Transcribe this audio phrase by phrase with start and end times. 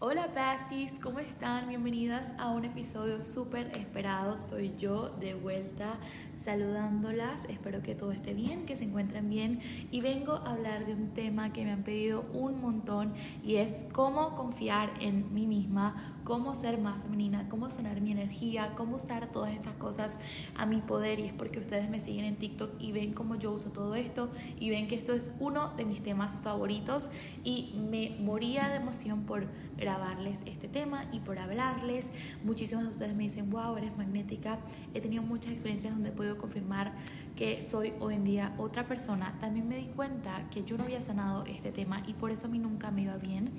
[0.00, 1.66] Hola Basties, ¿cómo están?
[1.66, 4.38] Bienvenidas a un episodio súper esperado.
[4.38, 5.98] Soy yo de vuelta
[6.36, 7.44] saludándolas.
[7.46, 9.58] Espero que todo esté bien, que se encuentren bien.
[9.90, 13.86] Y vengo a hablar de un tema que me han pedido un montón y es
[13.92, 19.32] cómo confiar en mí misma, cómo ser más femenina, cómo sanar mi energía, cómo usar
[19.32, 20.12] todas estas cosas
[20.54, 21.18] a mi poder.
[21.18, 24.30] Y es porque ustedes me siguen en TikTok y ven cómo yo uso todo esto
[24.60, 27.10] y ven que esto es uno de mis temas favoritos
[27.42, 29.48] y me moría de emoción por
[29.88, 32.10] grabarles este tema y por hablarles.
[32.44, 34.58] Muchísimas de ustedes me dicen, wow, eres magnética.
[34.92, 36.92] He tenido muchas experiencias donde puedo confirmar
[37.36, 39.34] que soy hoy en día otra persona.
[39.40, 42.50] También me di cuenta que yo no había sanado este tema y por eso a
[42.50, 43.50] mí nunca me iba bien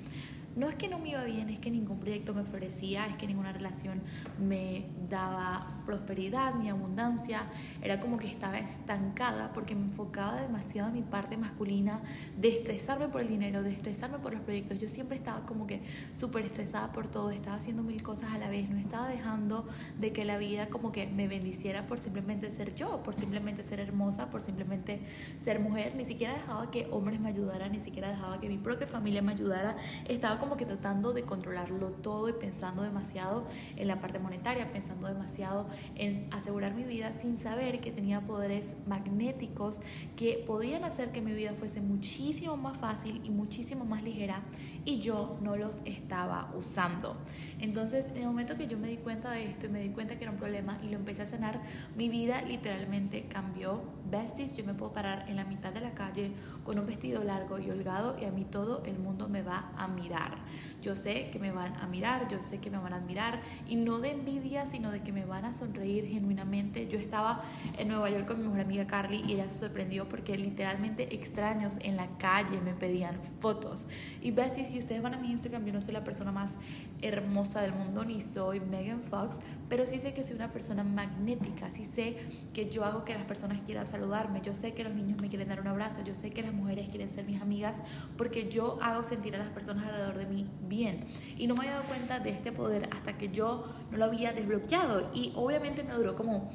[0.56, 3.26] no es que no me iba bien, es que ningún proyecto me florecía, es que
[3.26, 4.02] ninguna relación
[4.38, 7.42] me daba prosperidad ni abundancia,
[7.82, 12.00] era como que estaba estancada porque me enfocaba demasiado en mi parte masculina
[12.36, 14.78] de estresarme por el dinero, de estresarme por los proyectos.
[14.78, 15.82] Yo siempre estaba como que
[16.14, 19.66] súper estresada por todo, estaba haciendo mil cosas a la vez, no estaba dejando
[19.98, 23.80] de que la vida como que me bendiciera por simplemente ser yo, por simplemente ser
[23.80, 25.00] hermosa, por simplemente
[25.40, 28.86] ser mujer, ni siquiera dejaba que hombres me ayudaran, ni siquiera dejaba que mi propia
[28.86, 29.76] familia me ayudara,
[30.08, 33.46] estaba como que tratando de controlarlo todo y pensando demasiado
[33.76, 38.74] en la parte monetaria, pensando demasiado en asegurar mi vida sin saber que tenía poderes
[38.86, 39.80] magnéticos
[40.16, 44.42] que podían hacer que mi vida fuese muchísimo más fácil y muchísimo más ligera
[44.84, 47.16] y yo no los estaba usando.
[47.58, 50.16] Entonces, en el momento que yo me di cuenta de esto y me di cuenta
[50.16, 51.60] que era un problema y lo empecé a sanar,
[51.96, 53.82] mi vida literalmente cambió.
[54.10, 56.32] Besties, yo me puedo parar en la mitad de la calle
[56.64, 59.86] con un vestido largo y holgado y a mí todo el mundo me va a
[59.86, 60.38] mirar.
[60.82, 63.76] Yo sé que me van a mirar, yo sé que me van a admirar y
[63.76, 66.88] no de envidia, sino de que me van a sonreír genuinamente.
[66.88, 67.42] Yo estaba
[67.78, 71.74] en Nueva York con mi mejor amiga Carly y ella se sorprendió porque literalmente extraños
[71.80, 73.86] en la calle me pedían fotos.
[74.20, 76.54] Y besties, si ustedes van a mi Instagram, yo no soy la persona más
[77.02, 81.70] hermosa del mundo ni soy Megan Fox, pero sí sé que soy una persona magnética,
[81.70, 82.16] sí sé
[82.52, 85.48] que yo hago que las personas quieran saludarme, yo sé que los niños me quieren
[85.48, 87.82] dar un abrazo, yo sé que las mujeres quieren ser mis amigas
[88.16, 91.04] porque yo hago sentir a las personas alrededor de mí bien.
[91.36, 94.32] Y no me había dado cuenta de este poder hasta que yo no lo había
[94.32, 95.10] desbloqueado.
[95.12, 96.50] Y obviamente me duró como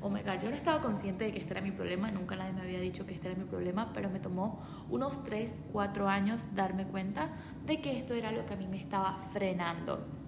[0.00, 2.52] oh my god, yo no estaba consciente de que este era mi problema, nunca nadie
[2.52, 6.48] me había dicho que este era mi problema, pero me tomó unos 3, 4 años
[6.54, 7.30] darme cuenta
[7.64, 10.23] de que esto era lo que a mí me estaba frenando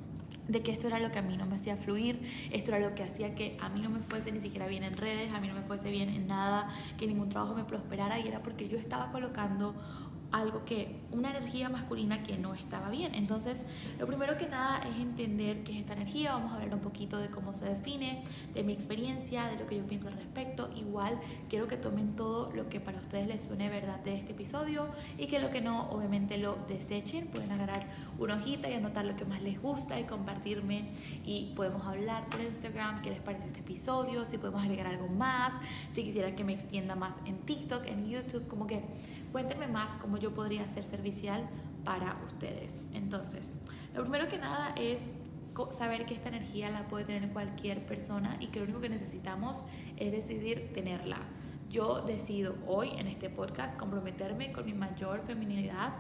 [0.49, 2.21] de que esto era lo que a mí no me hacía fluir,
[2.51, 4.95] esto era lo que hacía que a mí no me fuese ni siquiera bien en
[4.95, 6.69] redes, a mí no me fuese bien en nada,
[6.99, 9.75] que ningún trabajo me prosperara y era porque yo estaba colocando
[10.33, 13.15] algo que, una energía masculina que no estaba bien.
[13.15, 13.65] Entonces,
[13.99, 16.33] lo primero que nada es entender qué es esta energía.
[16.33, 18.23] Vamos a hablar un poquito de cómo se define,
[18.55, 20.71] de mi experiencia, de lo que yo pienso al respecto.
[20.77, 24.89] Igual, quiero que tomen todo lo que para ustedes les suene verdad de este episodio
[25.17, 27.29] y que lo que no, obviamente lo desechen.
[27.29, 27.87] Pueden agarrar
[28.19, 30.91] una hojita y anotar lo que más les gusta y compartirme.
[31.25, 35.55] Y podemos hablar por Instagram qué les pareció este episodio, si podemos agregar algo más,
[35.93, 38.83] si quisieran que me extienda más en TikTok, en YouTube, como que
[39.37, 41.47] Cuéntenme más cómo yo podría ser servicial
[41.85, 42.89] para ustedes.
[42.95, 43.53] Entonces,
[43.95, 45.03] lo primero que nada es
[45.77, 49.63] saber que esta energía la puede tener cualquier persona y que lo único que necesitamos
[49.99, 51.19] es decidir tenerla.
[51.71, 55.95] Yo decido hoy en este podcast comprometerme con mi mayor feminidad,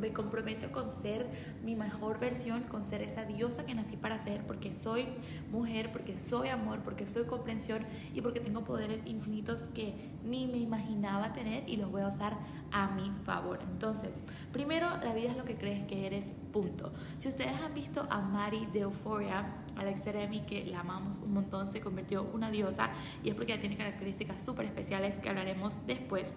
[0.00, 1.26] me, comprometo con ser
[1.64, 5.08] mi mejor versión, con ser esa diosa que nací para ser, porque soy
[5.50, 9.94] mujer, porque soy amor, porque soy comprensión y porque tengo poderes infinitos que
[10.24, 12.36] ni me imaginaba tener y los voy a usar
[12.70, 13.58] a mi favor.
[13.62, 16.92] Entonces, primero, la vida es lo que crees que eres, punto.
[17.18, 19.44] Si ustedes han visto a Mari de Euphoria,
[19.76, 22.90] Alex Seremi, que la amamos un montón, se convirtió una diosa
[23.22, 26.34] y es porque ella tiene características súper especiales que hablaremos después.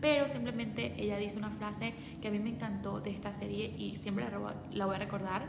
[0.00, 3.96] Pero simplemente ella dice una frase que a mí me encantó de esta serie y
[3.96, 4.26] siempre
[4.72, 5.48] la voy a recordar.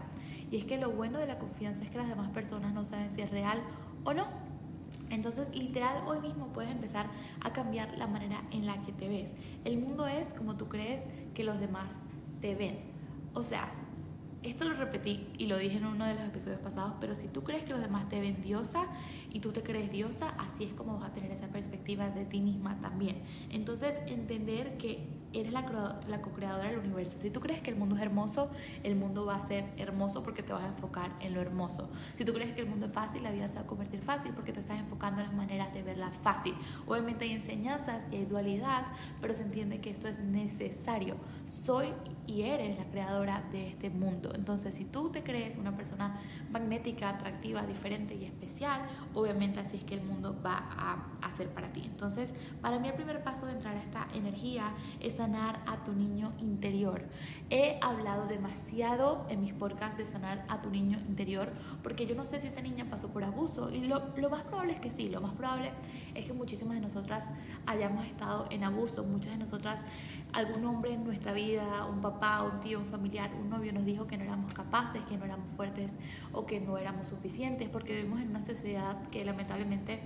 [0.51, 3.13] Y es que lo bueno de la confianza es que las demás personas no saben
[3.13, 3.61] si es real
[4.03, 4.27] o no.
[5.09, 7.07] Entonces, literal, hoy mismo puedes empezar
[7.41, 9.35] a cambiar la manera en la que te ves.
[9.63, 11.01] El mundo es como tú crees
[11.33, 11.93] que los demás
[12.41, 12.92] te ven.
[13.33, 13.71] O sea,
[14.43, 17.43] esto lo repetí y lo dije en uno de los episodios pasados, pero si tú
[17.43, 18.85] crees que los demás te ven diosa
[19.31, 22.41] y tú te crees diosa, así es como vas a tener esa perspectiva de ti
[22.41, 23.23] misma también.
[23.49, 27.19] Entonces, entender que eres la, la co-creadora del universo.
[27.19, 28.49] Si tú crees que el mundo es hermoso,
[28.83, 31.89] el mundo va a ser hermoso porque te vas a enfocar en lo hermoso.
[32.17, 34.33] Si tú crees que el mundo es fácil, la vida se va a convertir fácil
[34.33, 36.55] porque te estás enfocando en las maneras de verla fácil.
[36.87, 38.85] Obviamente hay enseñanzas y hay dualidad,
[39.21, 41.15] pero se entiende que esto es necesario.
[41.45, 41.87] Soy
[42.27, 44.31] y eres la creadora de este mundo.
[44.33, 46.19] Entonces, si tú te crees una persona
[46.51, 48.81] magnética, atractiva, diferente y especial,
[49.13, 51.81] obviamente así es que el mundo va a hacer para ti.
[51.85, 55.93] Entonces, para mí el primer paso de entrar a esta energía es sanar a tu
[55.93, 57.05] niño interior.
[57.49, 61.49] He hablado demasiado en mis podcasts de sanar a tu niño interior
[61.81, 64.73] porque yo no sé si esa niña pasó por abuso y lo, lo más probable
[64.73, 65.71] es que sí, lo más probable
[66.13, 67.29] es que muchísimas de nosotras
[67.65, 69.79] hayamos estado en abuso, muchas de nosotras,
[70.33, 74.05] algún hombre en nuestra vida, un papá, un tío, un familiar, un novio nos dijo
[74.07, 75.95] que no éramos capaces, que no éramos fuertes
[76.33, 80.01] o que no éramos suficientes porque vivimos en una sociedad que lamentablemente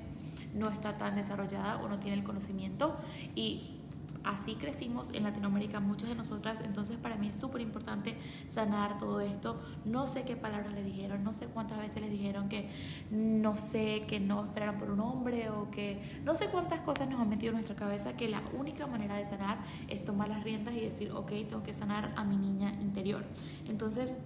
[0.54, 2.96] no está tan desarrollada o no tiene el conocimiento
[3.36, 3.77] y
[4.24, 8.16] así crecimos en Latinoamérica muchas de nosotras, entonces para mí es súper importante
[8.50, 9.62] sanar todo esto.
[9.86, 12.70] No sé qué palabras le dijeron, no sé cuántas veces les dijeron que
[13.12, 17.20] no sé, que no esperaran por un hombre o que no sé cuántas cosas nos
[17.20, 20.76] han metido en nuestra cabeza que la única manera de sanar es tomar las riendas
[20.76, 23.24] y decir, ok, tengo que sanar a mi niña interior.
[23.68, 24.18] Entonces,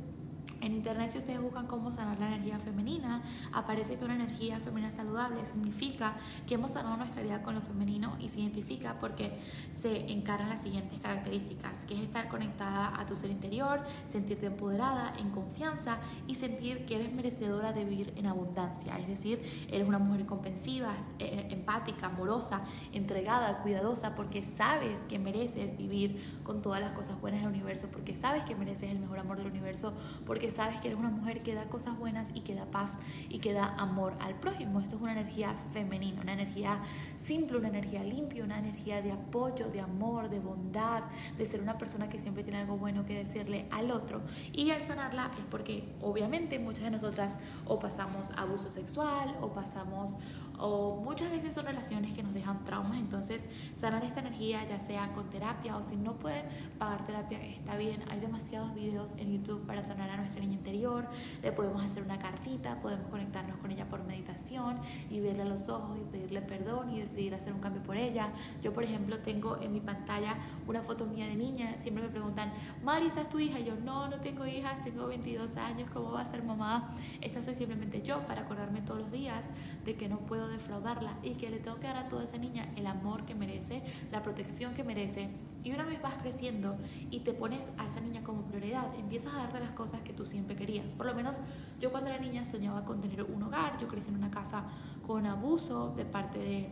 [0.61, 4.91] en internet, si ustedes buscan cómo sanar la energía femenina, aparece que una energía femenina
[4.91, 6.15] saludable significa
[6.47, 9.37] que hemos sanado nuestra vida con lo femenino y se identifica porque
[9.73, 13.81] se encaran las siguientes características, que es estar conectada a tu ser interior,
[14.11, 15.97] sentirte empoderada, en confianza
[16.27, 18.97] y sentir que eres merecedora de vivir en abundancia.
[18.99, 22.61] Es decir, eres una mujer comprensiva, eh, empática, amorosa,
[22.93, 28.15] entregada, cuidadosa, porque sabes que mereces vivir con todas las cosas buenas del universo, porque
[28.15, 29.93] sabes que mereces el mejor amor del universo,
[30.25, 32.93] porque sabes que eres una mujer que da cosas buenas y que da paz
[33.29, 34.79] y que da amor al prójimo.
[34.79, 36.79] Esto es una energía femenina, una energía
[37.19, 41.03] simple, una energía limpia, una energía de apoyo, de amor, de bondad,
[41.37, 44.21] de ser una persona que siempre tiene algo bueno que decirle al otro.
[44.53, 50.17] Y al sanarla es porque obviamente muchas de nosotras o pasamos abuso sexual o pasamos
[50.57, 55.11] o muchas veces son relaciones que nos dejan traumas, entonces sanar esta energía ya sea
[55.13, 56.45] con terapia o si no pueden
[56.77, 61.07] pagar terapia está bien, hay demasiados videos en YouTube para sanar a nuestra niña interior,
[61.41, 64.79] le podemos hacer una cartita, podemos conectarnos con ella por meditación
[65.09, 68.33] y verle a los ojos y pedirle perdón y decidir hacer un cambio por ella.
[68.61, 72.51] Yo por ejemplo tengo en mi pantalla una foto mía de niña, siempre me preguntan,
[72.83, 73.59] Marisa es tu hija?
[73.59, 76.93] Y yo no, no tengo hijas, tengo 22 años, ¿cómo va a ser mamá?
[77.21, 79.45] Esta soy simplemente yo para acordarme todos los días
[79.85, 82.69] de que no puedo defraudarla y que le tengo que dar a toda esa niña
[82.75, 85.29] el amor que merece, la protección que merece.
[85.63, 86.77] Y una vez vas creciendo
[87.11, 90.25] y te pones a esa niña como prioridad, empiezas a darte las cosas que tú
[90.31, 90.95] siempre querías.
[90.95, 91.41] Por lo menos
[91.79, 94.63] yo cuando era niña soñaba con tener un hogar, yo crecí en una casa
[95.05, 96.69] con abuso de parte de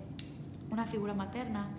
[0.72, 1.70] una figura materna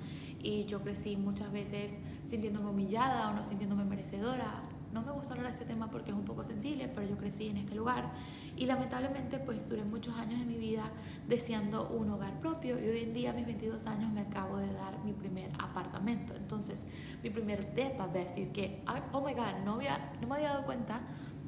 [0.43, 4.63] y yo crecí muchas veces sintiéndome humillada o no sintiéndome merecedora
[4.93, 7.49] no me gusta hablar de este tema porque es un poco sensible, pero yo crecí
[7.49, 8.11] en este lugar
[8.57, 10.83] y lamentablemente pues duré muchos años de mi vida
[11.29, 14.73] deseando un hogar propio y hoy en día a mis 22 años me acabo de
[14.73, 16.35] dar mi primer apartamento.
[16.35, 16.87] Entonces,
[17.23, 21.01] mi primer depa, besties, que, oh my god, no, había, no me había dado cuenta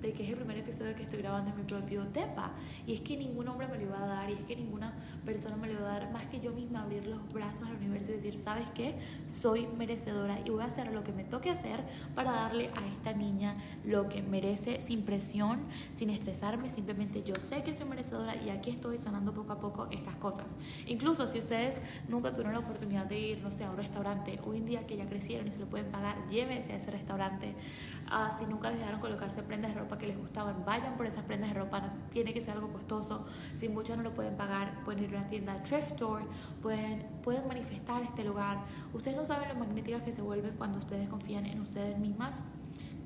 [0.03, 2.51] de que es el primer episodio que estoy grabando en mi propio DEPA.
[2.87, 4.93] Y es que ningún hombre me lo iba a dar, y es que ninguna
[5.25, 8.11] persona me lo iba a dar, más que yo misma abrir los brazos al universo
[8.11, 8.95] y decir, ¿sabes qué?
[9.29, 11.85] Soy merecedora y voy a hacer lo que me toque hacer
[12.15, 15.61] para darle a esta niña lo que merece sin presión,
[15.95, 19.89] sin estresarme, simplemente yo sé que soy merecedora y aquí estoy sanando poco a poco
[19.91, 20.57] estas cosas.
[20.87, 24.59] Incluso si ustedes nunca tuvieron la oportunidad de ir, no sé, a un restaurante, hoy
[24.59, 27.55] en día que ya crecieron y se lo pueden pagar, llévense a ese restaurante.
[28.09, 31.25] Ah, si nunca les dejaron colocarse prendas de ropa, que les gustaban, vayan por esas
[31.25, 33.27] prendas de ropa, no tiene que ser algo costoso,
[33.57, 36.25] si muchos no lo pueden pagar, pueden ir a una tienda thrift store,
[36.61, 38.59] pueden, pueden manifestar este lugar.
[38.93, 42.45] Ustedes no saben lo magnéticas que se vuelven cuando ustedes confían en ustedes mismas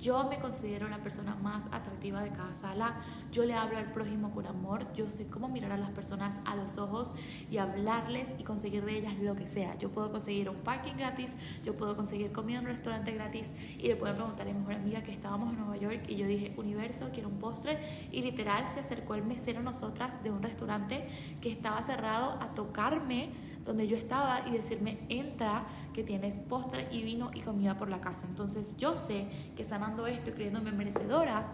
[0.01, 2.95] yo me considero la persona más atractiva de cada sala.
[3.33, 4.93] Yo le hablo al prójimo con amor.
[4.95, 7.13] Yo sé cómo mirar a las personas a los ojos
[7.51, 9.77] y hablarles y conseguir de ellas lo que sea.
[9.79, 13.47] Yo puedo conseguir un parking gratis, yo puedo conseguir comida en un restaurante gratis
[13.79, 16.27] y le puedo preguntar a mi mejor amiga que estábamos en Nueva York y yo
[16.27, 18.09] dije, universo, quiero un postre.
[18.13, 21.09] Y literal se acercó el mesero a nosotras de un restaurante
[21.41, 23.31] que estaba cerrado a tocarme
[23.67, 28.01] donde yo estaba y decirme, entra, que tienes postre y vino y comida por la
[28.01, 28.27] casa.
[28.29, 31.53] Entonces yo sé que sanando esto y creyéndome merecedora,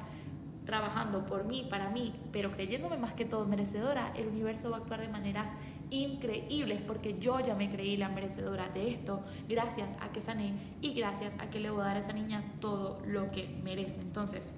[0.66, 4.80] trabajando por mí, para mí, pero creyéndome más que todo merecedora, el universo va a
[4.80, 5.52] actuar de maneras
[5.90, 10.94] increíbles porque yo ya me creí la merecedora de esto gracias a que sané y
[10.94, 14.00] gracias a que le voy a dar a esa niña todo lo que merece.
[14.00, 14.52] Entonces,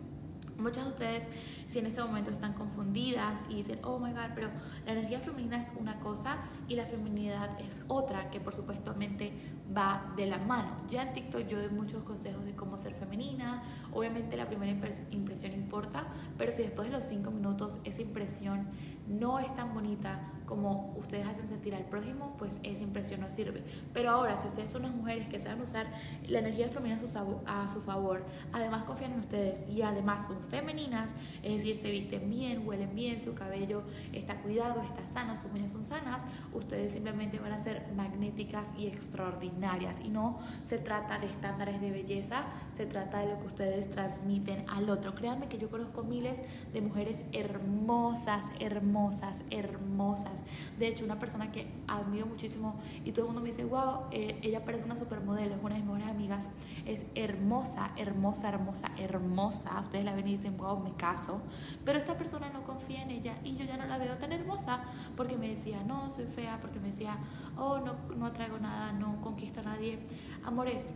[0.59, 1.29] muchas de ustedes
[1.67, 4.51] si en este momento están confundidas y dicen, oh my god, pero
[4.87, 9.33] la energía femenina es una cosa y la feminidad es otra, que por supuestamente
[9.77, 10.77] va de la mano.
[10.89, 13.63] Ya en TikTok yo doy muchos consejos de cómo ser femenina.
[13.93, 14.73] Obviamente la primera
[15.11, 16.07] impresión importa,
[16.37, 18.69] pero si después de los cinco minutos esa impresión
[19.09, 23.63] no es tan bonita como ustedes hacen sentir al prójimo, pues esa impresión no sirve.
[23.93, 25.87] Pero ahora, si ustedes son unas mujeres que saben usar
[26.27, 27.01] la energía femenina
[27.47, 32.29] a su, favor, además confían en ustedes y además son femeninas, es decir, se visten
[32.29, 33.83] bien, huelen bien, su cabello
[34.13, 36.23] está cuidado, está sano, sus uñas son sanas,
[36.53, 40.01] ustedes simplemente van a ser magnéticas y extraordinarias.
[40.01, 42.45] Y no se trata de estándares de belleza,
[42.77, 45.15] se trata de lo que ustedes transmiten al otro.
[45.15, 46.41] Créanme que yo conozco miles
[46.73, 50.34] de mujeres hermosas, hermosas, hermosas
[50.79, 54.39] de hecho, una persona que admiro muchísimo y todo el mundo me dice, wow, eh,
[54.43, 56.49] ella parece una supermodelo, es una de mis mejores amigas,
[56.87, 59.81] es hermosa, hermosa, hermosa, hermosa.
[59.81, 61.41] Ustedes la ven y dicen, wow, me caso.
[61.85, 64.83] Pero esta persona no confía en ella y yo ya no la veo tan hermosa
[65.17, 67.19] porque me decía, no, soy fea, porque me decía,
[67.57, 69.99] oh, no, no atraigo nada, no conquisto a nadie.
[70.45, 70.91] Amores,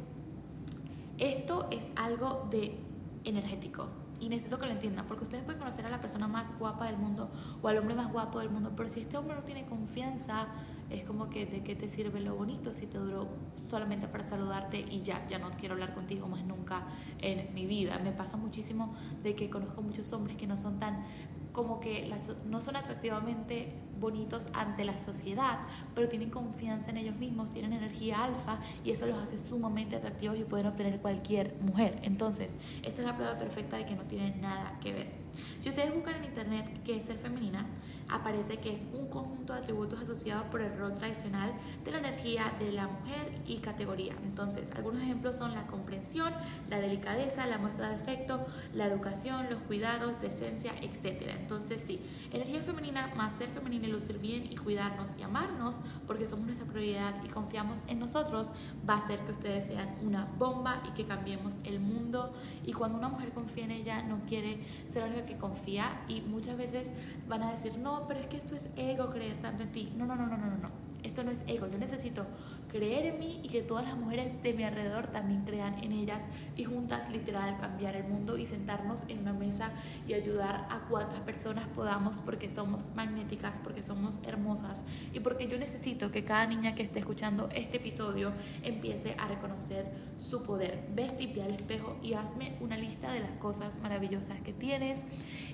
[1.18, 2.78] esto es algo de
[3.24, 3.88] energético
[4.20, 6.96] y necesito que lo entiendan, porque ustedes pueden conocer a la persona más guapa del
[6.96, 7.30] mundo
[7.62, 10.48] o al hombre más guapo del mundo, pero si este hombre no tiene confianza,
[10.90, 14.78] es como que de qué te sirve lo bonito si te duró solamente para saludarte
[14.78, 16.86] y ya, ya no quiero hablar contigo más nunca
[17.20, 17.98] en mi vida.
[17.98, 21.04] Me pasa muchísimo de que conozco muchos hombres que no son tan
[21.52, 22.08] como que
[22.46, 25.58] no son atractivamente bonitos ante la sociedad,
[25.94, 30.38] pero tienen confianza en ellos mismos, tienen energía alfa y eso los hace sumamente atractivos
[30.38, 31.98] y pueden obtener cualquier mujer.
[32.02, 32.54] Entonces,
[32.84, 35.27] esta es la prueba perfecta de que no tienen nada que ver.
[35.60, 37.66] Si ustedes buscan en internet qué es ser femenina,
[38.08, 41.52] aparece que es un conjunto de atributos asociados por el rol tradicional
[41.84, 44.14] de la energía de la mujer y categoría.
[44.24, 46.32] Entonces, algunos ejemplos son la comprensión,
[46.70, 51.34] la delicadeza, la muestra de afecto, la educación, los cuidados, decencia, etc.
[51.38, 52.00] Entonces, sí,
[52.32, 56.66] energía femenina más ser femenina y lucir bien y cuidarnos y amarnos porque somos nuestra
[56.66, 58.52] prioridad y confiamos en nosotros,
[58.88, 62.32] va a hacer que ustedes sean una bomba y que cambiemos el mundo.
[62.64, 66.22] Y cuando una mujer confía en ella, no quiere ser la única que confía y
[66.22, 66.90] muchas veces
[67.28, 69.92] van a decir, no, pero es que esto es ego creer tanto en ti.
[69.96, 70.88] No, no, no, no, no, no.
[71.02, 71.68] Esto no es ego.
[71.68, 72.26] Yo necesito
[72.68, 76.24] creer en mí y que todas las mujeres de mi alrededor también crean en ellas
[76.56, 79.70] y juntas literal cambiar el mundo y sentarnos en una mesa
[80.06, 85.58] y ayudar a cuantas personas podamos porque somos magnéticas, porque somos hermosas y porque yo
[85.58, 88.32] necesito que cada niña que esté escuchando este episodio
[88.62, 89.86] empiece a reconocer
[90.18, 90.84] su poder.
[90.94, 95.04] Vestite al espejo y hazme una lista de las cosas maravillosas que tienes.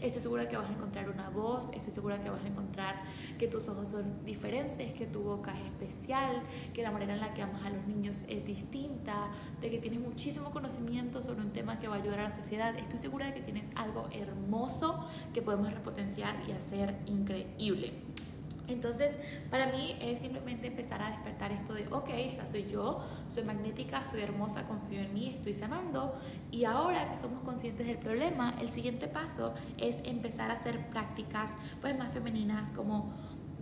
[0.01, 3.03] Estoy segura que vas a encontrar una voz, estoy segura que vas a encontrar
[3.39, 6.43] que tus ojos son diferentes, que tu boca es especial,
[6.73, 9.31] que la manera en la que amas a los niños es distinta,
[9.61, 12.77] de que tienes muchísimo conocimiento sobre un tema que va a ayudar a la sociedad.
[12.77, 17.93] Estoy segura de que tienes algo hermoso que podemos repotenciar y hacer increíble.
[18.69, 19.17] Entonces,
[19.51, 24.05] para mí es simplemente empezar a despertar esto de, ok, esta soy yo, soy magnética,
[24.05, 26.15] soy hermosa, confío en mí, estoy sanando.
[26.51, 31.51] Y ahora que somos conscientes del problema, el siguiente paso es empezar a hacer prácticas
[31.81, 33.13] pues más femeninas como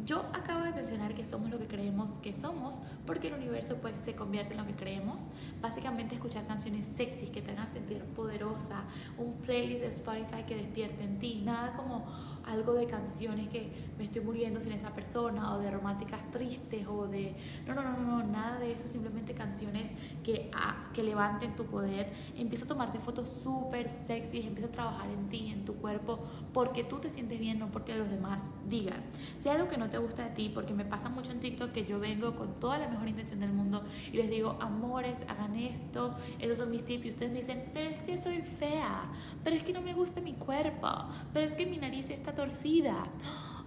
[0.04, 3.96] yo acabo de mencionar que somos lo que creemos que somos, porque el universo pues
[4.04, 5.28] se convierte en lo que creemos.
[5.60, 8.82] Básicamente escuchar canciones sexys que te hagan sentir poderosa,
[9.18, 12.06] un playlist de Spotify que despierte en ti, nada como
[12.46, 17.06] algo de canciones que me estoy muriendo sin esa persona o de románticas tristes o
[17.06, 17.34] de
[17.66, 19.90] no, no, no, no, no nada de eso, simplemente canciones
[20.24, 22.12] que, ah, que levanten tu poder.
[22.36, 26.18] Empieza a tomarte fotos súper sexys, empieza a trabajar en ti, en tu cuerpo,
[26.52, 29.02] porque tú te sientes bien, no porque los demás digan.
[29.38, 31.70] Si hay algo que no te gusta de ti, porque me pasa mucho en TikTok
[31.70, 35.54] que yo vengo con toda la mejor intención del mundo y les digo, amores, hagan
[35.54, 39.12] esto, esos son mis tips y ustedes me dicen, pero es que soy fea,
[39.44, 40.88] pero es que no me gusta mi cuerpo,
[41.34, 43.04] pero es que mi nariz está torcida.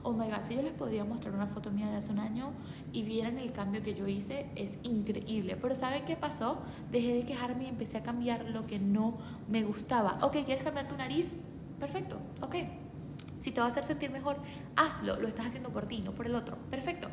[0.02, 2.52] Oh my god, si yo les podría mostrar una foto mía de hace un año
[2.92, 5.58] y vieran el cambio que yo hice, es increíble.
[5.60, 6.60] Pero ¿saben qué pasó?
[6.92, 9.18] Dejé de quejarme y empecé a cambiar lo que no
[9.48, 10.20] me gustaba.
[10.22, 11.34] Ok, ¿quieres cambiar tu nariz?
[11.80, 12.85] Perfecto, ok
[13.46, 14.38] si te va a hacer sentir mejor,
[14.76, 15.20] hazlo.
[15.20, 16.58] Lo estás haciendo por ti, no por el otro.
[16.72, 17.10] Perfecto.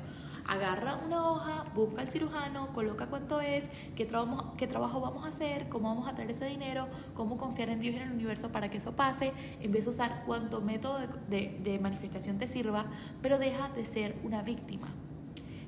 [0.48, 5.28] Agarra una hoja, busca al cirujano, coloca cuánto es, qué, trabajo, qué trabajo vamos a
[5.28, 8.50] hacer, cómo vamos a traer ese dinero, cómo confiar en Dios y en el universo
[8.50, 9.34] para que eso pase.
[9.60, 12.86] Empieza a usar cuánto método de, de manifestación te sirva,
[13.20, 14.88] pero deja de ser una víctima.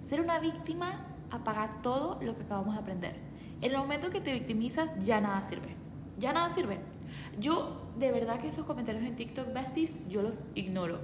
[0.06, 3.16] Ser una víctima apaga todo lo que acabamos de aprender.
[3.60, 5.76] En el momento que te victimizas, ya nada sirve.
[6.16, 6.80] Ya nada sirve.
[7.38, 11.00] Yo, de verdad que esos comentarios en TikTok besties, yo los ignoro.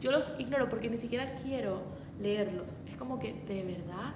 [0.00, 1.82] Yo los ignoro porque ni siquiera quiero
[2.20, 2.84] leerlos.
[2.88, 4.14] Es como que, de verdad,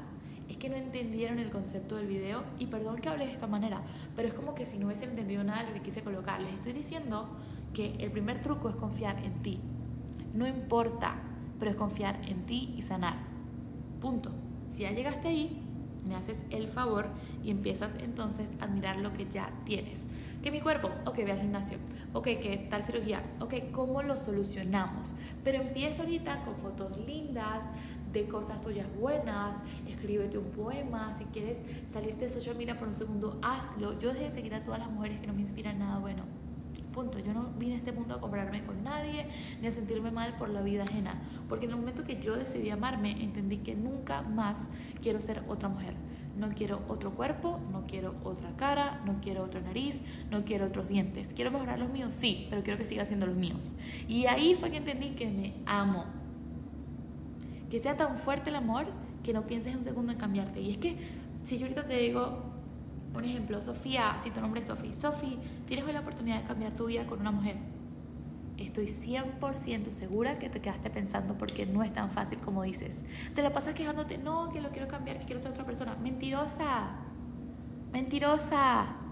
[0.49, 2.43] es que no entendieron el concepto del video.
[2.59, 3.83] Y perdón que hable de esta manera,
[4.15, 6.41] pero es como que si no hubiesen entendido nada de lo que quise colocar.
[6.41, 7.29] Les estoy diciendo
[7.75, 9.61] que el primer truco es confiar en ti.
[10.35, 11.17] No importa,
[11.59, 13.17] pero es confiar en ti y sanar.
[14.01, 14.31] Punto.
[14.71, 15.66] Si ya llegaste ahí,
[16.07, 17.07] me haces el favor
[17.43, 20.05] y empiezas entonces a admirar lo que ya tienes.
[20.43, 21.79] Que mi cuerpo, ok, ve al gimnasio,
[22.13, 25.15] ok, que tal cirugía, ok, ¿cómo lo solucionamos?
[25.43, 27.65] Pero empieza ahorita con fotos lindas,
[28.13, 31.59] de cosas tuyas buenas, escríbete un poema, si quieres
[31.93, 33.99] salirte de social media por un segundo, hazlo.
[33.99, 36.36] Yo dejé de seguir a todas las mujeres que no me inspiran nada bueno.
[36.93, 37.19] Punto.
[37.19, 39.27] Yo no vine a este mundo a compararme con nadie
[39.61, 41.21] ni a sentirme mal por la vida ajena.
[41.49, 44.69] Porque en el momento que yo decidí amarme, entendí que nunca más
[45.03, 45.95] quiero ser otra mujer.
[46.37, 50.89] No quiero otro cuerpo, no quiero otra cara, no quiero otra nariz, no quiero otros
[50.89, 51.33] dientes.
[51.33, 52.15] ¿Quiero mejorar los míos?
[52.15, 53.75] Sí, pero quiero que siga siendo los míos.
[54.07, 56.05] Y ahí fue que entendí que me amo.
[57.71, 58.87] Que sea tan fuerte el amor
[59.23, 60.61] que no pienses un segundo en cambiarte.
[60.61, 60.97] Y es que
[61.45, 62.46] si yo ahorita te digo,
[63.17, 66.73] un ejemplo, Sofía, si tu nombre es Sofía, Sofía, tienes hoy la oportunidad de cambiar
[66.73, 67.57] tu vida con una mujer.
[68.59, 73.03] Estoy 100% segura que te quedaste pensando porque no es tan fácil como dices.
[73.35, 75.95] Te la pasas quejándote, no, que lo quiero cambiar, que quiero ser otra persona.
[75.97, 76.91] Mentirosa,
[77.93, 79.06] mentirosa.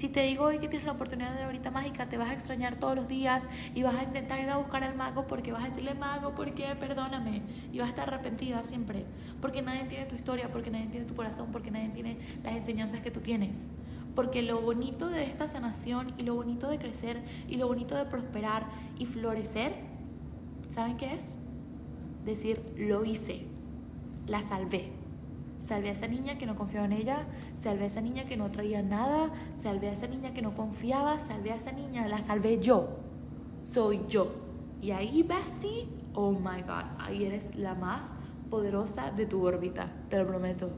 [0.00, 2.32] Si te digo hoy que tienes la oportunidad de la horita mágica, te vas a
[2.32, 5.62] extrañar todos los días y vas a intentar ir a buscar al mago porque vas
[5.62, 6.74] a decirle, mago, ¿por qué?
[6.74, 7.42] Perdóname.
[7.70, 9.04] Y vas a estar arrepentida siempre.
[9.42, 13.00] Porque nadie tiene tu historia, porque nadie tiene tu corazón, porque nadie tiene las enseñanzas
[13.00, 13.68] que tú tienes.
[14.14, 18.06] Porque lo bonito de esta sanación y lo bonito de crecer y lo bonito de
[18.06, 18.64] prosperar
[18.98, 19.74] y florecer,
[20.74, 21.34] ¿saben qué es?
[22.24, 23.44] Decir, lo hice,
[24.26, 24.99] la salvé.
[25.60, 27.26] Salvé a esa niña que no confiaba en ella,
[27.60, 31.18] salvé a esa niña que no traía nada, salvé a esa niña que no confiaba,
[31.18, 32.88] salvé a esa niña, la salvé yo.
[33.62, 34.32] Soy yo.
[34.80, 38.14] Y ahí, Basti, oh my God, ahí eres la más
[38.48, 40.70] poderosa de tu órbita, te lo prometo.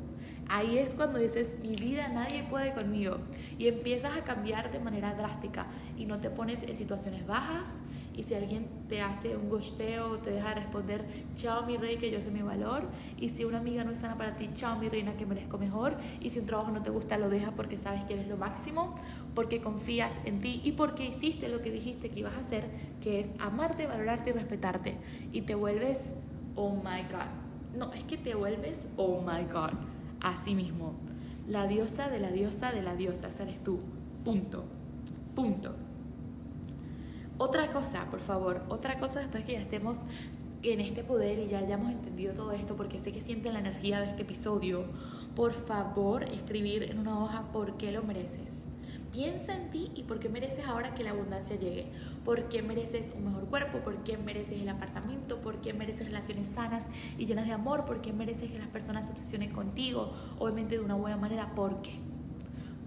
[0.48, 3.18] Ahí es cuando dices, mi vida nadie puede conmigo.
[3.58, 7.76] Y empiezas a cambiar de manera drástica y no te pones en situaciones bajas,
[8.14, 11.04] y si alguien te hace un gosteo, te deja responder,
[11.34, 12.84] chao mi rey, que yo soy mi valor.
[13.18, 15.96] Y si una amiga no es sana para ti, chao mi reina, que merezco mejor.
[16.20, 18.94] Y si un trabajo no te gusta, lo dejas porque sabes que eres lo máximo,
[19.34, 22.68] porque confías en ti y porque hiciste lo que dijiste que ibas a hacer,
[23.00, 24.96] que es amarte, valorarte y respetarte.
[25.32, 26.12] Y te vuelves,
[26.54, 27.78] oh my God.
[27.78, 29.72] No, es que te vuelves, oh my God.
[30.20, 30.92] Así mismo.
[31.48, 33.80] La diosa de la diosa de la diosa, eres tú.
[34.22, 34.64] Punto.
[35.34, 35.74] Punto.
[37.44, 40.02] Otra cosa, por favor, otra cosa después que ya estemos
[40.62, 44.00] en este poder y ya hayamos entendido todo esto, porque sé que sienten la energía
[44.00, 44.84] de este episodio,
[45.34, 48.68] por favor escribir en una hoja por qué lo mereces.
[49.10, 51.90] Piensa en ti y por qué mereces ahora que la abundancia llegue.
[52.24, 53.78] ¿Por qué mereces un mejor cuerpo?
[53.78, 55.40] ¿Por qué mereces el apartamento?
[55.40, 56.84] ¿Por qué mereces relaciones sanas
[57.18, 57.86] y llenas de amor?
[57.86, 60.12] ¿Por qué mereces que las personas se obsesionen contigo?
[60.38, 61.56] Obviamente de una buena manera.
[61.56, 61.98] ¿Por qué?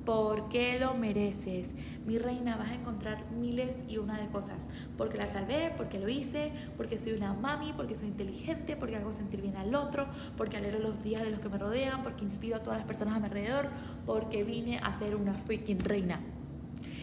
[0.05, 1.71] Porque lo mereces.
[2.05, 4.69] Mi reina, vas a encontrar miles y una de cosas.
[4.97, 9.11] Porque la salvé, porque lo hice, porque soy una mami, porque soy inteligente, porque hago
[9.11, 12.57] sentir bien al otro, porque alegro los días de los que me rodean, porque inspiro
[12.57, 13.67] a todas las personas a mi alrededor,
[14.05, 16.21] porque vine a ser una freaking reina.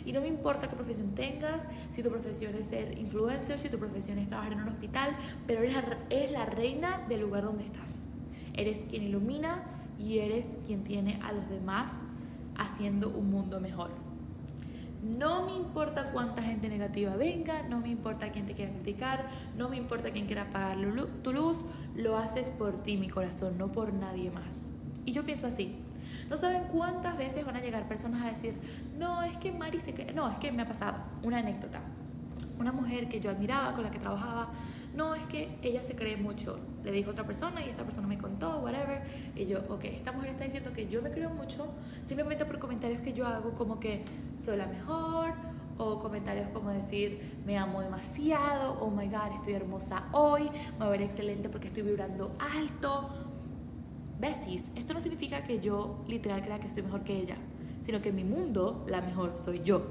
[0.04, 3.78] Y no me importa qué profesión tengas, si tu profesión es ser influencer, si tu
[3.78, 7.64] profesión es trabajar en un hospital, pero eres la, eres la reina del lugar donde
[7.64, 8.06] estás.
[8.54, 9.64] Eres quien ilumina
[9.98, 12.02] y eres quien tiene a los demás
[12.56, 13.90] haciendo un mundo mejor.
[15.02, 19.26] No me importa cuánta gente negativa venga, no me importa quién te quiera criticar,
[19.58, 20.76] no me importa quién quiera apagar
[21.24, 24.72] tu luz, lo haces por ti, mi corazón, no por nadie más.
[25.04, 25.76] Y yo pienso así.
[26.30, 28.54] No saben cuántas veces van a llegar personas a decir,
[28.96, 31.80] no, es que Mari se cree, no, es que me ha pasado una anécdota.
[32.60, 34.50] Una mujer que yo admiraba, con la que trabajaba,
[34.94, 36.58] no, es que ella se cree mucho.
[36.84, 39.02] Le dijo otra persona y esta persona me contó, whatever.
[39.34, 41.68] Y yo, ok, esta mujer está diciendo que yo me creo mucho
[42.04, 44.04] simplemente por comentarios que yo hago como que
[44.38, 45.32] soy la mejor
[45.78, 50.86] o comentarios como decir me amo demasiado, oh my god, estoy hermosa hoy, me va
[50.86, 53.08] a ver excelente porque estoy vibrando alto.
[54.20, 57.36] Besties, esto no significa que yo literal crea que soy mejor que ella,
[57.84, 59.86] sino que en mi mundo la mejor soy yo.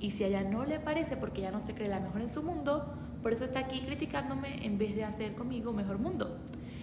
[0.00, 2.30] Y si a ella no le parece porque ella no se cree la mejor en
[2.30, 2.86] su mundo,
[3.22, 6.38] por eso está aquí criticándome en vez de hacer conmigo mejor mundo.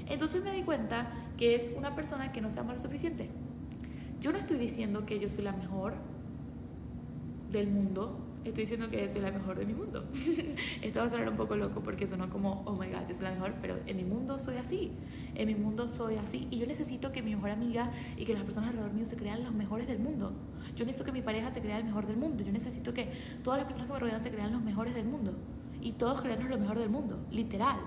[0.08, 3.30] Entonces me di cuenta que es una persona que no se ama lo suficiente.
[4.20, 5.96] Yo no estoy diciendo que yo soy la mejor
[7.52, 10.06] del mundo, estoy diciendo que soy la mejor de mi mundo.
[10.82, 13.26] Esto va a sonar un poco loco porque sonó como, oh my god, yo soy
[13.26, 14.92] la mejor, pero en mi mundo soy así.
[15.36, 16.48] En mi mundo soy así.
[16.52, 19.44] Y yo necesito que mi mejor amiga y que las personas alrededor mío se crean
[19.44, 20.34] los mejores del mundo.
[20.76, 22.44] Yo necesito que mi pareja se crea el mejor del mundo.
[22.44, 23.12] Yo necesito que
[23.44, 25.36] todas las personas que me rodean se crean los mejores del mundo
[25.88, 27.78] y todos creernos lo mejor del mundo, literal.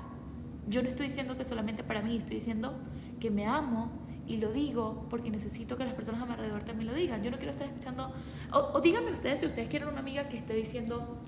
[0.67, 2.73] Yo no estoy diciendo que solamente para mí, estoy diciendo
[3.21, 3.91] que me amo
[4.27, 7.23] y lo digo porque necesito que las personas a mi alrededor también lo digan.
[7.23, 8.11] Yo no quiero estar escuchando,
[8.53, 11.19] o, díganme ustedes si ustedes quieren una amiga que esté diciendo,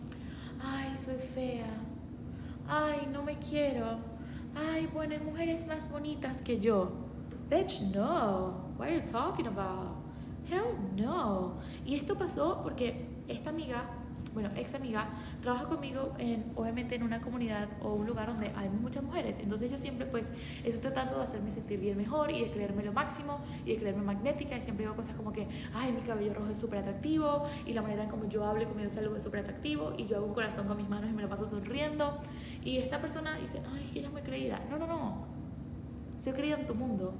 [0.62, 1.66] ay, soy fea,
[2.66, 3.98] ay, no me quiero,
[4.54, 6.90] ay, bueno, hay mujeres más bonitas que yo.
[7.50, 8.72] Bitch, no.
[8.78, 9.94] what are you talking about?
[10.48, 11.60] Hell no.
[11.84, 13.84] Y esto pasó porque esta amiga
[14.34, 15.08] bueno, ex amiga,
[15.42, 19.38] trabaja conmigo en, obviamente en una comunidad o un lugar donde hay muchas mujeres.
[19.38, 20.26] Entonces yo siempre pues
[20.64, 24.02] estoy tratando de hacerme sentir bien mejor y de creerme lo máximo y de creerme
[24.02, 27.72] magnética y siempre digo cosas como que, ay, mi cabello rojo es súper atractivo y
[27.72, 30.16] la manera en como yo hablo y como yo salgo es súper atractivo y yo
[30.16, 32.18] hago un corazón con mis manos y me lo paso sonriendo.
[32.64, 34.60] Y esta persona dice, ay, es que ella es muy creída.
[34.70, 35.26] No, no, no.
[36.16, 37.14] Soy creída en tu mundo.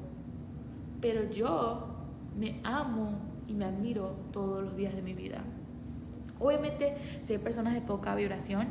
[1.00, 1.88] Pero yo
[2.38, 5.42] me amo y me admiro todos los días de mi vida.
[6.42, 8.68] Obviamente, si hay personas de poca vibración,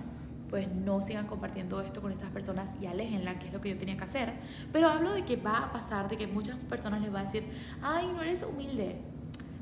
[0.50, 3.78] pues no sigan compartiendo esto con estas personas y aléjenla, que es lo que yo
[3.78, 4.34] tenía que hacer.
[4.74, 7.46] Pero hablo de que va a pasar, de que muchas personas les va a decir,
[7.82, 8.98] ay, no eres humilde.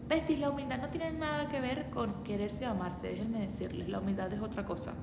[0.08, 4.34] Besties, la humildad no tiene nada que ver con quererse amarse, déjenme decirles, la humildad
[4.34, 4.96] es otra cosa.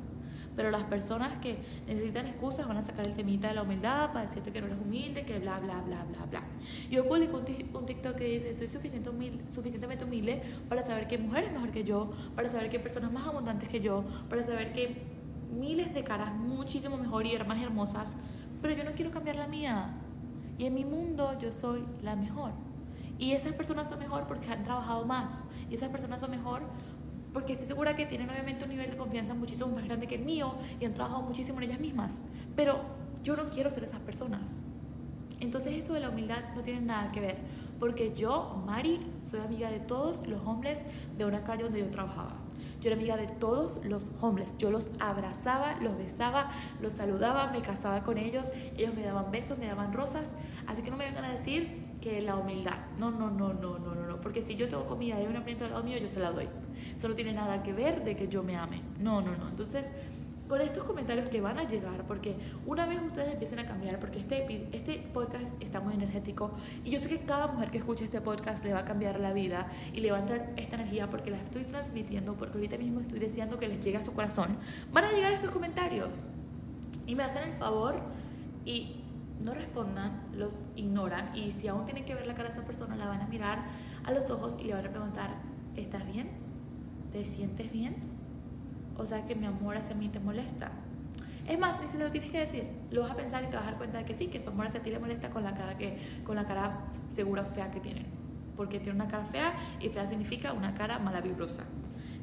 [0.56, 4.26] Pero las personas que necesitan excusas van a sacar el temita de la humildad para
[4.26, 6.42] decirte que no eres humilde, que bla, bla, bla, bla, bla.
[6.90, 7.42] Yo publico
[7.74, 11.70] un TikTok que dice, soy suficiente humilde, suficientemente humilde para saber que mujer es mejor
[11.70, 15.02] que yo, para saber que personas más abundantes que yo, para saber que
[15.52, 18.16] miles de caras muchísimo mejor y más hermosas,
[18.62, 19.90] pero yo no quiero cambiar la mía.
[20.58, 22.52] Y en mi mundo yo soy la mejor.
[23.18, 25.44] Y esas personas son mejor porque han trabajado más.
[25.70, 26.62] Y esas personas son mejor
[27.36, 30.24] porque estoy segura que tienen obviamente un nivel de confianza muchísimo más grande que el
[30.24, 32.22] mío y han trabajado muchísimo en ellas mismas.
[32.56, 32.80] Pero
[33.22, 34.64] yo no quiero ser esas personas.
[35.38, 37.36] Entonces eso de la humildad no tiene nada que ver,
[37.78, 40.78] porque yo, Mari, soy amiga de todos los hombres
[41.18, 42.36] de una calle donde yo trabajaba.
[42.80, 44.54] Yo era amiga de todos los hombres.
[44.56, 46.48] Yo los abrazaba, los besaba,
[46.80, 48.50] los saludaba, me casaba con ellos.
[48.78, 50.32] Ellos me daban besos, me daban rosas.
[50.66, 52.76] Así que no me vengan a decir que la humildad.
[53.00, 54.20] No, no, no, no, no, no, no.
[54.20, 56.48] Porque si yo tengo comida hay un alimento al lado mío, yo se la doy.
[56.96, 58.80] Eso no tiene nada que ver de que yo me ame.
[59.00, 59.48] No, no, no.
[59.48, 59.86] Entonces,
[60.46, 64.20] con estos comentarios que van a llegar, porque una vez ustedes empiecen a cambiar, porque
[64.20, 66.52] este, este podcast está muy energético
[66.84, 69.32] y yo sé que cada mujer que escuche este podcast le va a cambiar la
[69.32, 73.00] vida y le va a entrar esta energía porque la estoy transmitiendo, porque ahorita mismo
[73.00, 74.56] estoy deseando que les llegue a su corazón,
[74.92, 76.28] van a llegar estos comentarios
[77.04, 78.00] y me hacen el favor
[78.64, 79.05] y
[79.40, 82.96] no respondan, los ignoran y si aún tienen que ver la cara de esa persona,
[82.96, 83.64] la van a mirar
[84.04, 85.30] a los ojos y le van a preguntar,
[85.76, 86.30] ¿estás bien?
[87.12, 87.96] ¿Te sientes bien?
[88.96, 90.70] O sea que mi amor hacia mí te molesta.
[91.48, 93.66] Es más, ni si lo tienes que decir, lo vas a pensar y te vas
[93.66, 95.54] a dar cuenta de que sí, que su amor hacia ti le molesta con la
[95.54, 98.06] cara que, con la cara segura fea que tienen.
[98.56, 101.64] Porque tiene una cara fea y fea significa una cara mala vibrosa.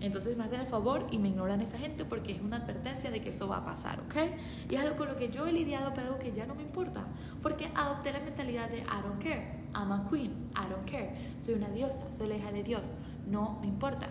[0.03, 3.21] Entonces me hacen el favor y me ignoran esa gente porque es una advertencia de
[3.21, 4.15] que eso va a pasar, ¿ok?
[4.69, 6.61] Y es algo con lo que yo he lidiado, pero algo que ya no me
[6.61, 7.05] importa.
[7.41, 9.63] Porque adopté la mentalidad de I don't care.
[9.73, 10.51] I'm a queen.
[10.55, 11.15] I don't care.
[11.39, 12.11] Soy una diosa.
[12.11, 12.97] Soy la hija de Dios.
[13.27, 14.09] No me importa.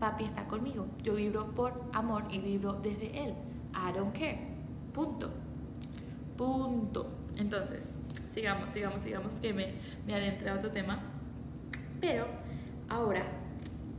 [0.00, 0.86] Papi está conmigo.
[1.02, 3.34] Yo vibro por amor y vibro desde él.
[3.74, 4.38] I don't care.
[4.94, 5.30] Punto.
[6.38, 7.10] Punto.
[7.36, 7.94] Entonces,
[8.32, 9.74] sigamos, sigamos, sigamos, que me,
[10.06, 10.98] me adentré a otro tema.
[12.00, 12.26] Pero
[12.88, 13.45] ahora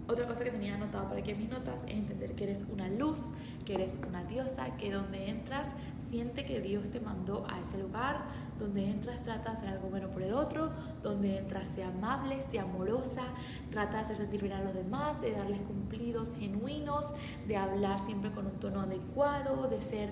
[0.08, 2.88] otra cosa que tenía anotado para aquí en mis notas es entender que eres una
[2.88, 3.22] luz,
[3.66, 5.68] que eres una diosa, que donde entras
[6.10, 8.26] siente que Dios te mandó a ese lugar,
[8.60, 10.72] donde entras trata de hacer algo bueno por el otro,
[11.04, 13.24] donde entras sea amable, sea amorosa,
[13.70, 17.14] trata de hacer sentir bien a los demás, de darles cumplidos genuinos,
[17.48, 20.12] de hablar siempre con un tono adecuado, de ser,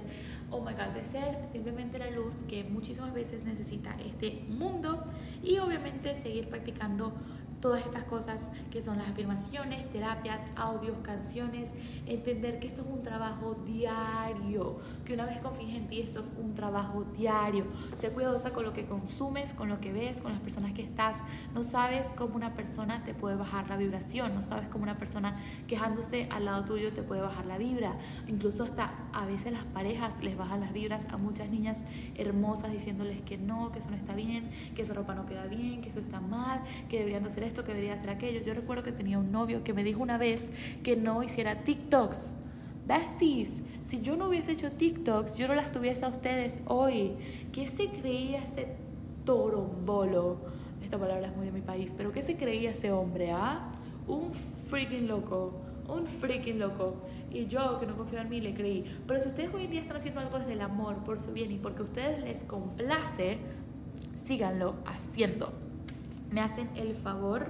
[0.51, 5.03] oh my god, de ser simplemente la luz que muchísimas veces necesita este mundo.
[5.41, 7.13] Y obviamente seguir practicando
[7.65, 11.71] todas estas cosas que son las afirmaciones, terapias, audios, canciones,
[12.06, 16.32] entender que esto es un trabajo diario, que una vez confíes en ti esto es
[16.38, 17.65] un trabajo diario.
[17.95, 21.17] Sé cuidadosa con lo que consumes, con lo que ves, con las personas que estás.
[21.56, 25.36] No sabes cómo una persona te puede bajar la vibración, no sabes cómo una persona
[25.65, 27.97] quejándose al lado tuyo te puede bajar la vibra.
[28.28, 33.21] Incluso hasta a veces las parejas les bajan las vibras a muchas niñas hermosas diciéndoles
[33.21, 35.99] que no, que eso no está bien, que esa ropa no queda bien, que eso
[35.99, 38.41] está mal, que deberían de hacer esto que debería hacer aquello.
[38.41, 40.49] Yo recuerdo que tenía un novio que me dijo una vez
[40.83, 42.33] que no hiciera TikToks.
[42.87, 47.13] Besties, si yo no hubiese hecho TikToks, yo no las tuviese a ustedes hoy.
[47.51, 48.75] ¿Qué se creía ese
[49.25, 50.37] torombolo?
[50.83, 53.31] Esta palabra es muy de mi país, pero ¿qué se creía ese hombre?
[53.31, 53.71] ¿Ah?
[54.07, 55.53] Un freaking loco,
[55.87, 56.97] un freaking loco.
[57.31, 58.85] Y yo, que no confío en mí, le creí.
[59.07, 61.51] Pero si ustedes hoy en día están haciendo algo desde el amor, por su bien
[61.51, 63.39] y porque a ustedes les complace,
[64.25, 65.64] síganlo haciendo
[66.35, 67.47] me hacen el favor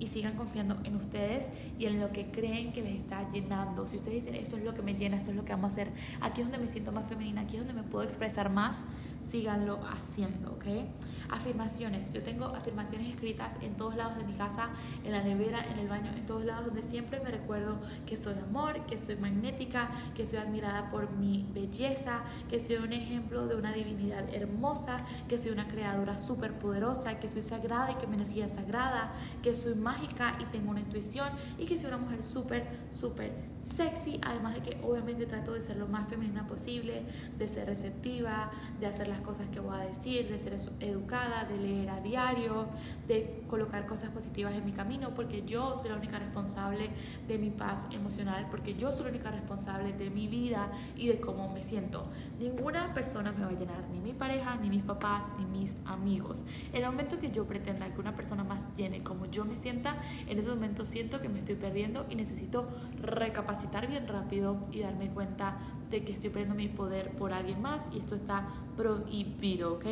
[0.00, 1.46] y sigan confiando en ustedes
[1.78, 3.86] y en lo que creen que les está llenando.
[3.86, 5.74] Si ustedes dicen, esto es lo que me llena, esto es lo que vamos a
[5.74, 8.84] hacer, aquí es donde me siento más femenina, aquí es donde me puedo expresar más,
[9.30, 10.64] síganlo haciendo, ¿ok?
[11.30, 12.10] Afirmaciones.
[12.10, 14.70] Yo tengo afirmaciones escritas en todos lados de mi casa,
[15.04, 18.34] en la nevera, en el baño, en todos lados donde siempre me recuerdo que soy
[18.34, 23.56] amor, que soy magnética, que soy admirada por mi belleza, que soy un ejemplo de
[23.56, 28.14] una divinidad hermosa, que soy una creadora súper poderosa, que soy sagrada y que mi
[28.14, 32.22] energía es sagrada, que soy mágica y tengo una intuición y que soy una mujer
[32.22, 37.02] súper, súper sexy, además de que obviamente trato de ser lo más femenina posible,
[37.38, 41.56] de ser receptiva, de hacer las cosas que voy a decir, de ser educada, de
[41.56, 42.66] leer a diario,
[43.06, 46.90] de colocar cosas positivas en mi camino, porque yo soy la única responsable
[47.26, 51.20] de mi paz emocional, porque yo soy la única responsable de mi vida y de
[51.20, 52.02] cómo me siento.
[52.38, 56.44] Ninguna persona me va a llenar, ni mi pareja, ni mis papás, ni mis amigos.
[56.72, 59.96] En el momento que yo pretenda que una persona más llene como yo me sienta,
[60.26, 62.68] en ese momento siento que me estoy perdiendo y necesito
[63.00, 65.58] recapacitar bien rápido y darme cuenta
[65.90, 69.86] de que estoy perdiendo mi poder por alguien más y esto está prohibido, ¿ok?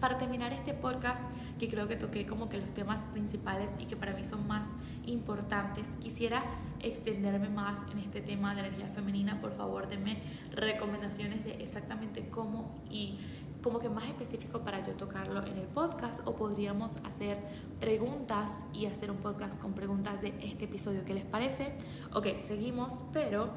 [0.00, 1.24] Para terminar este podcast,
[1.58, 4.68] que creo que toqué como que los temas principales y que para mí son más
[5.06, 6.42] importantes, quisiera
[6.80, 9.40] extenderme más en este tema de la energía femenina.
[9.40, 10.18] Por favor, denme
[10.52, 13.18] recomendaciones de exactamente cómo y
[13.62, 17.38] como que más específico para yo tocarlo en el podcast o podríamos hacer
[17.80, 21.04] preguntas y hacer un podcast con preguntas de este episodio.
[21.04, 21.72] ¿Qué les parece?
[22.12, 23.50] Ok, seguimos, pero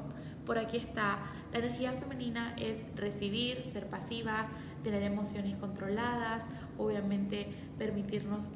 [0.50, 1.20] por aquí está,
[1.52, 4.48] la energía femenina es recibir, ser pasiva,
[4.82, 6.44] tener emociones controladas,
[6.76, 7.46] obviamente
[7.78, 8.48] permitirnos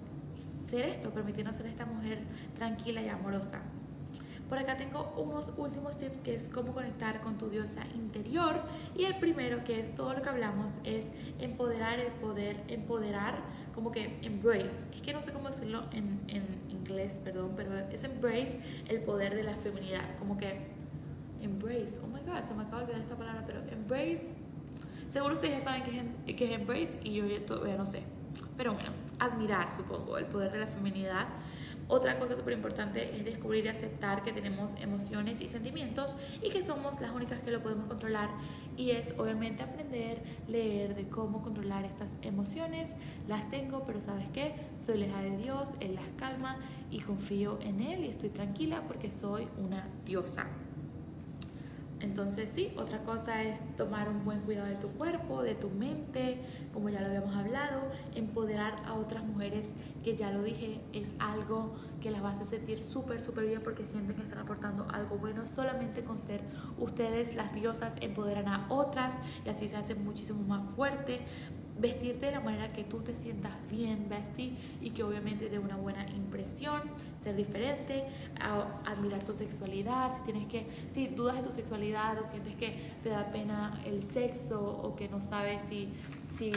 [0.67, 2.25] ser esto, permitirnos ser esta mujer
[2.57, 3.63] tranquila y amorosa.
[4.49, 8.63] Por acá tengo unos últimos tips que es cómo conectar con tu diosa interior.
[8.97, 11.07] Y el primero, que es todo lo que hablamos, es
[11.39, 13.37] empoderar el poder, empoderar,
[13.73, 14.89] como que embrace.
[14.93, 19.37] Es que no sé cómo decirlo en, en inglés, perdón, pero es embrace el poder
[19.37, 20.17] de la feminidad.
[20.19, 20.74] Como que
[21.45, 24.35] embrace, oh my god, se me acaba de olvidar esta palabra, pero embrace.
[25.09, 28.03] Seguro ustedes ya saben qué es, qué es embrace y yo todavía no sé.
[28.57, 31.29] Pero bueno, admirar, supongo, el poder de la feminidad.
[31.87, 36.63] Otra cosa súper importante es descubrir y aceptar que tenemos emociones y sentimientos y que
[36.63, 38.31] somos las únicas que lo podemos controlar.
[38.77, 42.97] Y es obviamente aprender, leer de cómo controlar estas emociones.
[43.29, 44.55] Las tengo, pero ¿sabes qué?
[44.81, 46.57] Soy la hija de Dios, Él las calma
[46.91, 50.47] y confío en Él y estoy tranquila porque soy una diosa.
[52.05, 56.39] Entonces sí, otra cosa es tomar un buen cuidado de tu cuerpo, de tu mente,
[56.75, 57.81] como ya lo habíamos hablado,
[58.15, 62.85] empoderar a otras mujeres, que ya lo dije, es algo que las va a sentir
[62.85, 66.43] súper, súper bien porque sienten que están aportando algo bueno solamente con ser
[66.79, 69.15] ustedes las diosas, empoderan a otras
[69.47, 71.21] y así se hacen muchísimo más fuerte
[71.79, 75.77] vestirte de la manera que tú te sientas bien, vestir y que obviamente dé una
[75.77, 76.83] buena impresión,
[77.23, 78.05] ser diferente,
[78.85, 83.09] admirar tu sexualidad, si tienes que, si dudas de tu sexualidad o sientes que te
[83.09, 85.89] da pena el sexo o que no sabes si
[86.29, 86.53] si,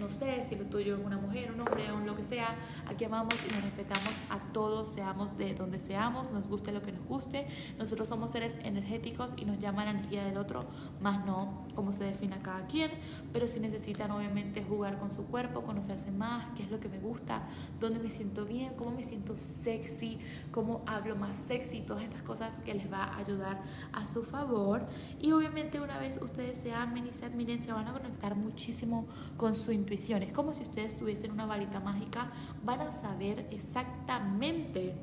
[0.00, 3.04] no sé, si lo tuyo es una mujer, un hombre, o lo que sea, aquí
[3.04, 7.06] amamos y nos respetamos a todos, seamos de donde seamos, nos guste lo que nos
[7.06, 7.46] guste.
[7.78, 10.60] Nosotros somos seres energéticos y nos llama la energía del otro,
[11.00, 12.90] más no como se define cada quien,
[13.32, 16.98] pero si necesitan obviamente jugar con su cuerpo, conocerse más, qué es lo que me
[16.98, 17.42] gusta,
[17.80, 20.18] dónde me siento bien, cómo me siento sexy,
[20.50, 24.86] cómo hablo más sexy, todas estas cosas que les va a ayudar a su favor.
[25.20, 29.01] Y obviamente una vez ustedes se amen y se admiren, se van a conectar muchísimo
[29.36, 30.22] con su intuición.
[30.22, 32.30] Es como si ustedes tuviesen una varita mágica,
[32.64, 34.94] van a saber exactamente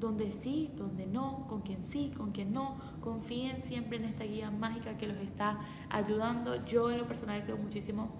[0.00, 2.76] dónde sí, dónde no, con quién sí, con quién no.
[3.00, 6.64] Confíen siempre en esta guía mágica que los está ayudando.
[6.66, 8.10] Yo en lo personal creo muchísimo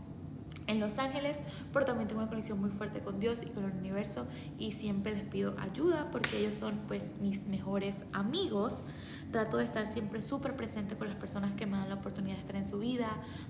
[0.67, 1.37] en Los Ángeles,
[1.73, 4.27] pero también tengo una conexión muy fuerte con Dios y con el universo
[4.59, 8.85] y siempre les pido ayuda porque ellos son pues mis mejores amigos.
[9.33, 12.41] Trato de estar siempre súper presente con las personas que me dan la oportunidad de
[12.43, 13.09] estar en su vida,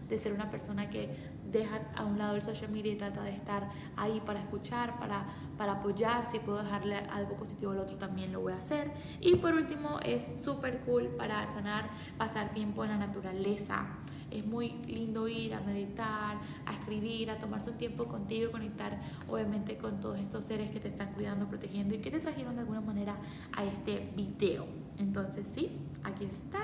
[0.09, 1.11] de ser una persona que
[1.51, 5.27] deja a un lado el social media y trata de estar ahí para escuchar, para,
[5.59, 6.31] para apoyar.
[6.31, 8.93] Si puedo dejarle algo positivo al otro, también lo voy a hacer.
[9.21, 13.87] Y por último, es súper cool para sanar, pasar tiempo en la naturaleza.
[14.33, 19.01] Es muy lindo ir a meditar, a escribir, a tomarse un tiempo contigo y conectar
[19.29, 22.61] obviamente con todos estos seres que te están cuidando, protegiendo y que te trajeron de
[22.63, 23.17] alguna manera
[23.53, 24.67] a este video.
[24.99, 25.71] Entonces sí,
[26.05, 26.61] aquí está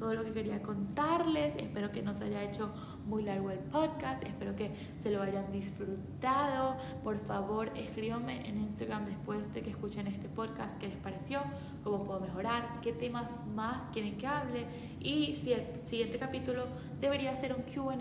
[0.00, 1.54] todo lo que quería contarles.
[1.56, 2.72] Espero que no se haya hecho
[3.04, 4.22] muy largo el podcast.
[4.22, 6.76] Espero que se lo hayan disfrutado.
[7.04, 11.40] Por favor, escríbanme en Instagram después de que escuchen este podcast qué les pareció,
[11.84, 14.66] cómo puedo mejorar, qué temas más quieren que hable
[15.00, 16.64] y si el siguiente capítulo
[16.98, 17.96] debería ser un QA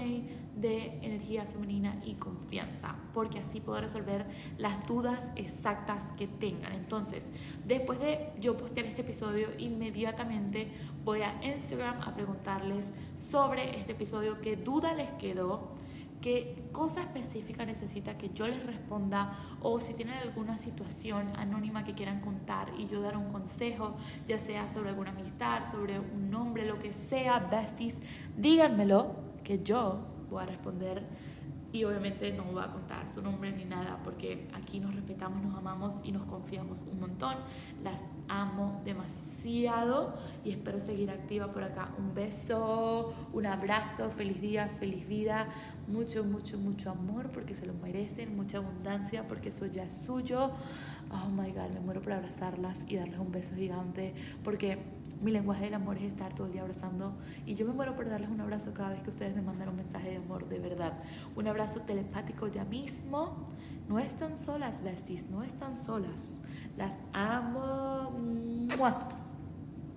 [0.60, 4.26] de energía femenina y confianza, porque así puedo resolver
[4.58, 6.74] las dudas exactas que tengan.
[6.74, 7.32] Entonces,
[7.66, 10.72] después de yo postear este episodio, inmediatamente
[11.06, 15.80] voy a Instagram a preguntarles sobre este episodio, qué duda les quedó
[16.22, 21.94] qué cosa específica necesita que yo les responda o si tienen alguna situación anónima que
[21.94, 23.96] quieran contar y yo dar un consejo,
[24.28, 28.02] ya sea sobre alguna amistad, sobre un nombre, lo que sea, besties,
[28.36, 31.04] díganmelo que yo voy a responder
[31.72, 35.56] y obviamente no voy a contar su nombre ni nada porque aquí nos respetamos, nos
[35.56, 37.36] amamos y nos confiamos un montón.
[37.84, 41.94] Las amo demasiado y espero seguir activa por acá.
[42.00, 45.48] Un beso, un abrazo, feliz día, feliz vida,
[45.88, 50.52] mucho, mucho, mucho amor porque se lo merecen, mucha abundancia porque eso ya es suyo.
[51.12, 54.80] Oh my god, me muero por abrazarlas y darles un beso gigante porque
[55.22, 57.14] mi lenguaje del amor es estar todo el día abrazando
[57.46, 59.76] y yo me muero por darles un abrazo cada vez que ustedes me mandan un
[59.76, 60.94] mensaje de amor de verdad.
[61.36, 63.48] Un abrazo telepático ya mismo.
[63.88, 66.38] No están solas, besties, no están solas.
[66.78, 68.14] Las amo.